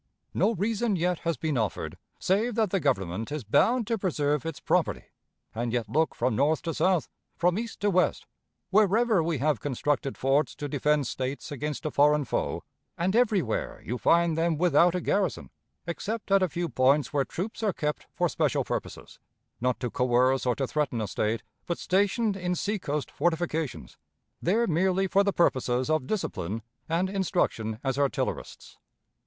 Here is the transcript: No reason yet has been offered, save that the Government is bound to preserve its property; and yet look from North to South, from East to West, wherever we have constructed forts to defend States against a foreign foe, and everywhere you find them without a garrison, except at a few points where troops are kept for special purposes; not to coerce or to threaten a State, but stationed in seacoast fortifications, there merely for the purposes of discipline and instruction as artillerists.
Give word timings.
No 0.33 0.55
reason 0.55 0.95
yet 0.95 1.19
has 1.19 1.37
been 1.37 1.59
offered, 1.59 1.95
save 2.17 2.55
that 2.55 2.71
the 2.71 2.79
Government 2.79 3.31
is 3.31 3.43
bound 3.43 3.85
to 3.85 3.99
preserve 3.99 4.47
its 4.47 4.59
property; 4.59 5.03
and 5.53 5.71
yet 5.71 5.87
look 5.87 6.15
from 6.15 6.35
North 6.35 6.63
to 6.63 6.73
South, 6.73 7.07
from 7.37 7.59
East 7.59 7.81
to 7.81 7.91
West, 7.91 8.25
wherever 8.71 9.21
we 9.21 9.37
have 9.37 9.59
constructed 9.59 10.17
forts 10.17 10.55
to 10.55 10.67
defend 10.67 11.05
States 11.05 11.51
against 11.51 11.85
a 11.85 11.91
foreign 11.91 12.25
foe, 12.25 12.63
and 12.97 13.15
everywhere 13.15 13.79
you 13.85 13.99
find 13.99 14.35
them 14.35 14.57
without 14.57 14.95
a 14.95 15.01
garrison, 15.01 15.51
except 15.85 16.31
at 16.31 16.41
a 16.41 16.49
few 16.49 16.67
points 16.67 17.13
where 17.13 17.23
troops 17.23 17.61
are 17.61 17.71
kept 17.71 18.07
for 18.15 18.27
special 18.27 18.63
purposes; 18.63 19.19
not 19.61 19.79
to 19.79 19.91
coerce 19.91 20.47
or 20.47 20.55
to 20.55 20.65
threaten 20.65 20.99
a 20.99 21.05
State, 21.07 21.43
but 21.67 21.77
stationed 21.77 22.35
in 22.35 22.55
seacoast 22.55 23.11
fortifications, 23.11 23.97
there 24.41 24.65
merely 24.65 25.05
for 25.05 25.23
the 25.23 25.31
purposes 25.31 25.91
of 25.91 26.07
discipline 26.07 26.63
and 26.89 27.07
instruction 27.07 27.77
as 27.83 27.99
artillerists. 27.99 28.79